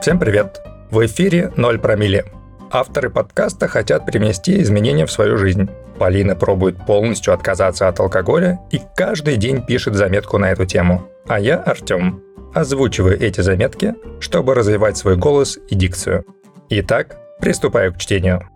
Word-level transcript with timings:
Всем 0.00 0.18
привет! 0.18 0.62
В 0.90 1.04
эфире 1.04 1.52
«Ноль 1.58 1.78
промилле». 1.78 2.24
Авторы 2.70 3.10
подкаста 3.10 3.68
хотят 3.68 4.06
привнести 4.06 4.62
изменения 4.62 5.04
в 5.04 5.12
свою 5.12 5.36
жизнь. 5.36 5.68
Полина 5.98 6.34
пробует 6.34 6.86
полностью 6.86 7.34
отказаться 7.34 7.86
от 7.86 8.00
алкоголя 8.00 8.58
и 8.70 8.80
каждый 8.96 9.36
день 9.36 9.62
пишет 9.62 9.96
заметку 9.96 10.38
на 10.38 10.52
эту 10.52 10.64
тему. 10.64 11.06
А 11.28 11.38
я, 11.38 11.62
Артем, 11.62 12.22
озвучиваю 12.54 13.20
эти 13.20 13.42
заметки, 13.42 13.94
чтобы 14.20 14.54
развивать 14.54 14.96
свой 14.96 15.18
голос 15.18 15.58
и 15.68 15.74
дикцию. 15.74 16.24
Итак, 16.70 17.18
приступаю 17.38 17.92
к 17.92 17.98
чтению. 17.98 18.48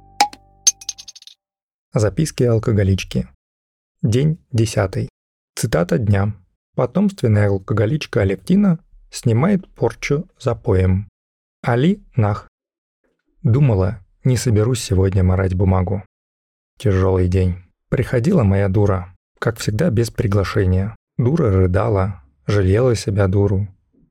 Записки 1.93 2.45
алкоголички. 2.45 3.29
День 4.01 4.43
десятый. 4.51 5.11
Цитата 5.57 5.99
дня. 5.99 6.33
Потомственная 6.75 7.51
алкоголичка 7.51 8.23
Алевтина 8.23 8.79
снимает 9.11 9.69
порчу 9.75 10.27
за 10.41 10.55
поем. 10.55 11.11
Али 11.67 12.05
Нах. 12.15 12.47
Думала, 13.43 14.01
не 14.23 14.37
соберусь 14.37 14.83
сегодня 14.83 15.25
морать 15.25 15.55
бумагу. 15.55 16.03
Тяжелый 16.79 17.27
день. 17.27 17.57
Приходила 17.89 18.43
моя 18.43 18.69
дура, 18.69 19.15
как 19.39 19.57
всегда 19.57 19.89
без 19.89 20.11
приглашения. 20.11 20.95
Дура 21.17 21.51
рыдала, 21.51 22.23
жалела 22.47 22.95
себя 22.95 23.29
дуру, 23.29 23.67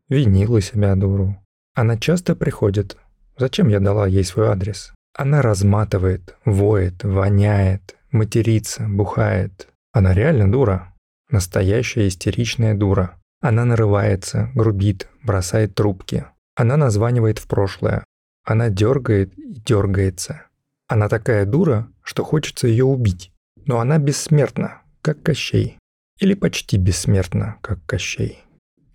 винила 0.09 0.61
себя 0.61 0.95
дуру. 0.95 1.37
Она 1.75 1.95
часто 1.95 2.35
приходит. 2.35 2.97
Зачем 3.37 3.67
я 3.67 3.79
дала 3.79 4.07
ей 4.07 4.23
свой 4.23 4.47
адрес? 4.47 4.91
Она 5.15 5.43
разматывает, 5.43 6.35
воет, 6.45 7.03
воняет, 7.03 7.95
матерится, 8.09 8.87
бухает. 8.87 9.67
Она 9.91 10.15
реально 10.15 10.51
дура. 10.51 10.95
Настоящая 11.29 12.07
истеричная 12.07 12.73
дура. 12.73 13.21
Она 13.41 13.63
нарывается, 13.63 14.49
грубит, 14.55 15.07
бросает 15.21 15.75
трубки, 15.75 16.25
она 16.55 16.77
названивает 16.77 17.39
в 17.39 17.47
прошлое. 17.47 18.03
Она 18.43 18.69
дергает 18.69 19.37
и 19.37 19.61
дергается. 19.61 20.43
Она 20.87 21.09
такая 21.09 21.45
дура, 21.45 21.89
что 22.03 22.23
хочется 22.23 22.67
ее 22.67 22.85
убить. 22.85 23.31
Но 23.65 23.79
она 23.79 23.97
бессмертна, 23.97 24.81
как 25.01 25.23
Кощей. 25.23 25.77
Или 26.19 26.33
почти 26.33 26.77
бессмертна, 26.77 27.57
как 27.61 27.83
Кощей. 27.85 28.43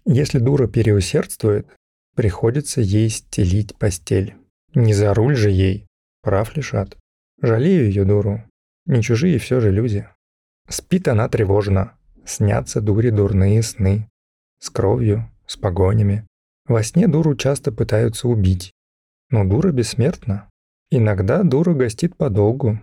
Если 0.05 0.39
дура 0.39 0.69
переусердствует, 0.69 1.67
приходится 2.15 2.81
ей 2.81 3.09
стелить 3.09 3.77
постель. 3.77 4.37
Не 4.75 4.93
за 4.95 5.15
руль 5.15 5.37
же 5.37 5.50
ей, 5.50 5.87
прав 6.22 6.56
лишат. 6.56 6.97
Жалею 7.41 7.87
ее 7.87 8.05
дуру. 8.05 8.43
Не 8.87 9.03
чужие 9.03 9.39
все 9.39 9.61
же 9.61 9.70
люди. 9.70 10.09
Спит 10.69 11.09
она 11.09 11.28
тревожно. 11.28 11.95
Снятся 12.27 12.81
дури 12.81 13.11
дурные 13.11 13.62
сны. 13.62 14.09
С 14.59 14.70
кровью, 14.70 15.31
с 15.47 15.56
погонями. 15.56 16.28
Во 16.69 16.83
сне 16.83 17.09
дуру 17.09 17.35
часто 17.35 17.73
пытаются 17.73 18.29
убить. 18.29 18.73
Но 19.31 19.45
дура 19.45 19.73
бессмертна. 19.73 20.49
Иногда 20.91 21.43
дура 21.43 21.73
гостит 21.73 22.17
подолгу. 22.17 22.79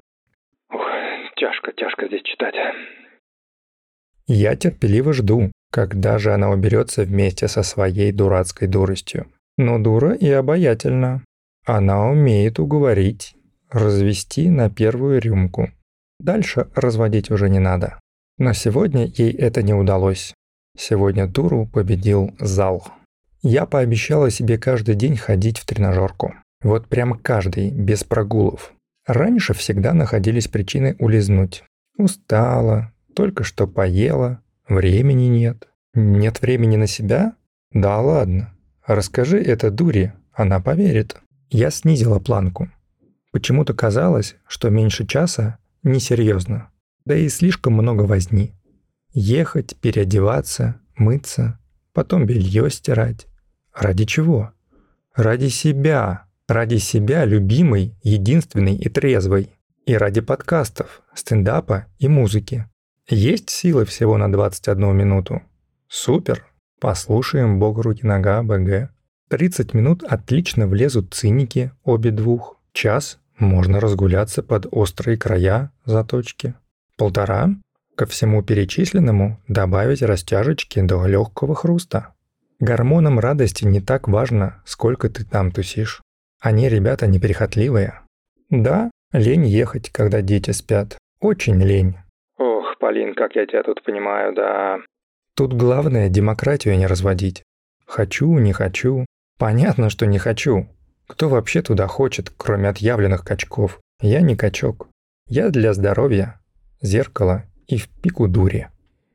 Ух, 0.71 0.81
тяжко, 1.35 1.71
тяжко 1.71 2.07
здесь 2.07 2.23
читать. 2.23 2.55
Я 4.27 4.55
терпеливо 4.55 5.13
жду, 5.13 5.51
когда 5.71 6.17
же 6.17 6.33
она 6.33 6.49
уберется 6.49 7.03
вместе 7.03 7.47
со 7.47 7.61
своей 7.61 8.11
дурацкой 8.11 8.67
дуростью. 8.67 9.27
Но 9.57 9.77
дура 9.77 10.13
и 10.13 10.29
обаятельна. 10.29 11.23
Она 11.65 12.07
умеет 12.07 12.59
уговорить, 12.59 13.35
развести 13.69 14.49
на 14.49 14.69
первую 14.69 15.21
рюмку. 15.21 15.69
Дальше 16.19 16.69
разводить 16.75 17.29
уже 17.29 17.49
не 17.49 17.59
надо. 17.59 17.99
Но 18.37 18.53
сегодня 18.53 19.05
ей 19.05 19.31
это 19.31 19.61
не 19.61 19.73
удалось. 19.73 20.33
Сегодня 20.77 21.27
дуру 21.27 21.67
победил 21.71 22.33
зал. 22.39 22.85
Я 23.47 23.67
пообещала 23.67 24.31
себе 24.31 24.57
каждый 24.57 24.95
день 24.95 25.17
ходить 25.17 25.59
в 25.59 25.67
тренажерку. 25.67 26.33
Вот 26.63 26.87
прям 26.87 27.13
каждый, 27.13 27.69
без 27.69 28.03
прогулов. 28.03 28.73
Раньше 29.05 29.53
всегда 29.53 29.93
находились 29.93 30.47
причины 30.47 30.95
улизнуть. 30.97 31.63
Устала, 31.95 32.91
только 33.13 33.43
что 33.43 33.67
поела, 33.67 34.41
времени 34.67 35.25
нет. 35.25 35.67
Нет 35.93 36.41
времени 36.41 36.75
на 36.75 36.87
себя? 36.87 37.35
Да 37.71 38.01
ладно. 38.01 38.51
Расскажи 38.83 39.39
это 39.39 39.69
дуре, 39.69 40.15
она 40.33 40.59
поверит. 40.59 41.17
Я 41.51 41.69
снизила 41.69 42.17
планку. 42.17 42.71
Почему-то 43.31 43.75
казалось, 43.75 44.37
что 44.47 44.71
меньше 44.71 45.05
часа 45.05 45.59
несерьезно. 45.83 46.71
Да 47.05 47.15
и 47.15 47.29
слишком 47.29 47.73
много 47.73 48.01
возни. 48.01 48.55
Ехать, 49.13 49.77
переодеваться, 49.79 50.81
мыться, 50.95 51.59
потом 51.93 52.25
белье 52.25 52.71
стирать. 52.71 53.27
Ради 53.75 54.05
чего? 54.05 54.51
Ради 55.13 55.49
себя. 55.49 56.25
Ради 56.47 56.77
себя 56.77 57.25
любимой, 57.25 57.95
единственной 58.03 58.75
и 58.75 58.87
трезвой. 58.87 59.49
И 59.85 59.95
ради 59.95 60.21
подкастов, 60.21 61.01
стендапа 61.13 61.85
и 61.99 62.07
музыки. 62.07 62.67
Есть 63.07 63.49
силы 63.49 63.85
всего 63.85 64.17
на 64.17 64.31
21 64.31 64.95
минуту? 64.95 65.41
Супер! 65.87 66.45
Послушаем 66.79 67.59
«Бог, 67.59 67.77
руки, 67.79 68.05
нога», 68.05 68.41
БГ. 68.43 68.89
30 69.29 69.73
минут 69.73 70.03
отлично 70.03 70.67
влезут 70.67 71.13
циники, 71.13 71.71
обе 71.83 72.11
двух. 72.11 72.57
Час 72.73 73.19
можно 73.37 73.79
разгуляться 73.79 74.43
под 74.43 74.67
острые 74.71 75.17
края 75.17 75.71
заточки. 75.85 76.55
Полтора 76.97 77.49
ко 77.95 78.05
всему 78.05 78.43
перечисленному 78.43 79.39
добавить 79.47 80.01
растяжечки 80.01 80.81
до 80.81 81.05
легкого 81.05 81.55
хруста. 81.55 82.14
Гормонам 82.59 83.19
радости 83.19 83.65
не 83.65 83.81
так 83.81 84.07
важно, 84.07 84.61
сколько 84.65 85.09
ты 85.09 85.25
там 85.25 85.51
тусишь. 85.51 86.01
Они, 86.39 86.69
ребята, 86.69 87.07
неприхотливые. 87.07 88.01
Да, 88.49 88.91
лень 89.11 89.45
ехать, 89.45 89.89
когда 89.89 90.21
дети 90.21 90.51
спят. 90.51 90.97
Очень 91.19 91.61
лень. 91.61 91.97
Ох, 92.37 92.77
Полин, 92.79 93.13
как 93.13 93.35
я 93.35 93.45
тебя 93.45 93.63
тут 93.63 93.83
понимаю, 93.83 94.33
да. 94.33 94.77
Тут 95.35 95.53
главное 95.53 96.07
демократию 96.09 96.77
не 96.77 96.87
разводить. 96.87 97.43
Хочу, 97.85 98.37
не 98.37 98.53
хочу. 98.53 99.05
Понятно, 99.37 99.89
что 99.89 100.05
не 100.05 100.17
хочу. 100.17 100.67
Кто 101.07 101.27
вообще 101.27 101.61
туда 101.61 101.87
хочет, 101.87 102.31
кроме 102.35 102.69
отъявленных 102.69 103.25
качков? 103.25 103.79
Я 104.01 104.21
не 104.21 104.35
качок. 104.35 104.87
Я 105.27 105.49
для 105.49 105.73
здоровья. 105.73 106.39
Зеркало 106.81 107.43
и 107.67 107.77
в 107.77 107.89
пику 107.89 108.27
дури. 108.27 108.69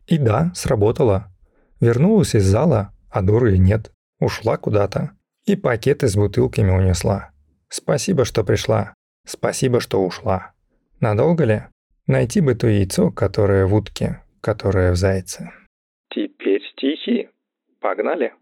И 0.06 0.18
да, 0.18 0.52
сработало. 0.54 1.32
Вернулась 1.80 2.34
из 2.34 2.44
зала, 2.44 2.92
а 3.10 3.22
дуры 3.22 3.58
нет. 3.58 3.92
Ушла 4.18 4.56
куда-то. 4.56 5.12
И 5.46 5.56
пакеты 5.56 6.08
с 6.08 6.16
бутылками 6.16 6.70
унесла. 6.70 7.30
Спасибо, 7.68 8.24
что 8.24 8.44
пришла. 8.44 8.94
Спасибо, 9.26 9.80
что 9.80 10.04
ушла. 10.04 10.52
Надолго 11.00 11.44
ли? 11.44 11.62
Найти 12.06 12.40
бы 12.40 12.54
то 12.54 12.66
яйцо, 12.66 13.10
которое 13.10 13.66
в 13.66 13.74
утке, 13.74 14.22
которое 14.40 14.92
в 14.92 14.96
зайце. 14.96 15.50
Теперь 16.10 16.60
стихи. 16.72 17.28
Погнали. 17.80 18.34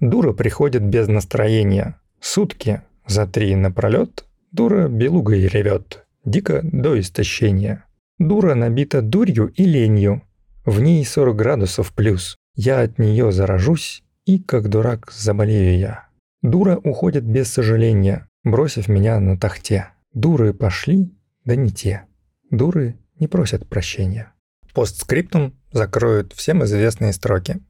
Дура 0.00 0.32
приходит 0.32 0.82
без 0.82 1.08
настроения. 1.08 2.00
Сутки 2.20 2.82
за 3.06 3.26
три 3.26 3.54
напролет 3.56 4.24
дура 4.52 4.88
белугой 4.88 5.46
ревет. 5.46 6.06
Дико 6.24 6.60
до 6.62 6.98
истощения. 6.98 7.84
Дура 8.18 8.54
набита 8.54 9.02
дурью 9.02 9.48
и 9.48 9.64
ленью. 9.64 10.22
В 10.64 10.80
ней 10.80 11.04
40 11.04 11.36
градусов 11.36 11.92
плюс. 11.94 12.36
Я 12.54 12.80
от 12.80 12.98
нее 12.98 13.32
заражусь 13.32 14.02
и, 14.28 14.38
как 14.38 14.68
дурак, 14.68 15.10
заболею 15.10 15.78
я. 15.78 16.06
Дура 16.42 16.76
уходит 16.76 17.24
без 17.24 17.50
сожаления, 17.50 18.28
бросив 18.44 18.86
меня 18.86 19.18
на 19.20 19.38
тахте. 19.38 19.88
Дуры 20.12 20.52
пошли, 20.52 21.10
да 21.46 21.56
не 21.56 21.70
те. 21.70 22.04
Дуры 22.50 22.98
не 23.18 23.26
просят 23.26 23.66
прощения. 23.66 24.34
Постскриптум 24.74 25.58
закроют 25.72 26.34
всем 26.34 26.62
известные 26.64 27.14
строки. 27.14 27.60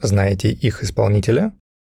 Знаете 0.00 0.50
их 0.50 0.82
исполнителя? 0.82 1.52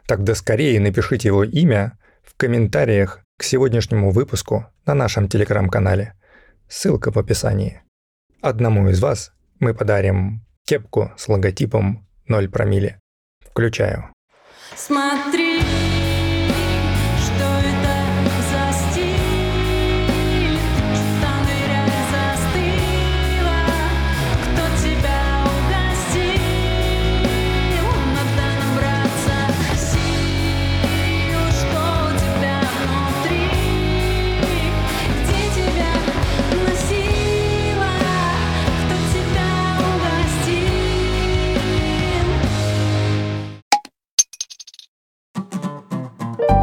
Тогда 0.07 0.35
скорее 0.35 0.81
напишите 0.81 1.29
его 1.29 1.45
имя 1.45 1.97
в 2.25 2.37
комментариях 2.37 3.21
к 3.39 3.45
сегодняшнему 3.45 4.11
выпуску 4.11 4.67
на 4.85 4.95
нашем 4.95 5.29
телеграм-канале. 5.29 6.15
Ссылка 6.69 7.13
в 7.13 7.19
описании. 7.19 7.83
Одному 8.41 8.89
из 8.89 9.01
вас 9.01 9.33
мы 9.61 9.75
подарим 9.75 10.45
кепку 10.67 11.13
с 11.17 11.29
логотипом 11.29 12.09
0 12.27 12.49
промилле. 12.49 12.99
Включаю. 13.53 14.11
Смотри. 14.75 15.61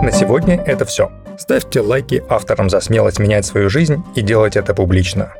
На 0.09 0.15
сегодня 0.15 0.59
это 0.65 0.85
все. 0.85 1.11
Ставьте 1.37 1.81
лайки 1.81 2.23
авторам 2.29 2.67
за 2.67 2.79
смелость 2.79 3.19
менять 3.19 3.45
свою 3.45 3.69
жизнь 3.69 4.03
и 4.15 4.23
делать 4.23 4.57
это 4.57 4.73
публично. 4.73 5.33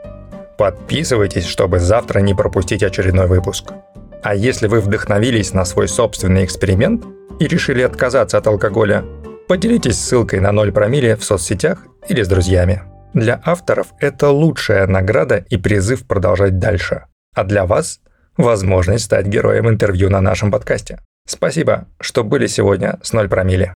Подписывайтесь, 0.59 1.47
чтобы 1.47 1.79
завтра 1.79 2.19
не 2.19 2.35
пропустить 2.35 2.83
очередной 2.83 3.25
выпуск. 3.25 3.73
А 4.21 4.35
если 4.35 4.67
вы 4.67 4.81
вдохновились 4.81 5.53
на 5.53 5.65
свой 5.65 5.87
собственный 5.87 6.45
эксперимент 6.45 7.03
и 7.39 7.47
решили 7.47 7.81
отказаться 7.81 8.37
от 8.37 8.45
алкоголя, 8.45 9.03
поделитесь 9.47 9.99
ссылкой 9.99 10.39
на 10.39 10.51
0 10.51 10.71
промилле 10.71 11.15
в 11.15 11.23
соцсетях 11.23 11.79
или 12.07 12.21
с 12.21 12.27
друзьями. 12.27 12.83
Для 13.15 13.41
авторов 13.43 13.87
это 13.99 14.29
лучшая 14.29 14.85
награда 14.85 15.37
и 15.49 15.57
призыв 15.57 16.05
продолжать 16.05 16.59
дальше. 16.59 17.05
А 17.33 17.43
для 17.43 17.65
вас– 17.65 18.01
возможность 18.37 19.05
стать 19.05 19.25
героем 19.25 19.67
интервью 19.67 20.11
на 20.11 20.21
нашем 20.21 20.51
подкасте. 20.51 20.99
Спасибо, 21.27 21.87
что 21.99 22.23
были 22.23 22.45
сегодня 22.45 22.99
с 23.01 23.13
0 23.13 23.27
промилле. 23.29 23.73